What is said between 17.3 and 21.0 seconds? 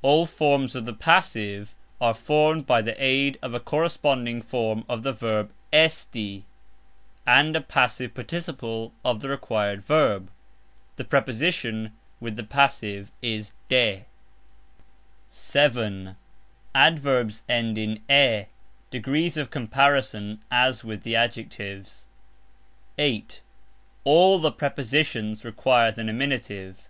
end in "e;" degrees of comparison as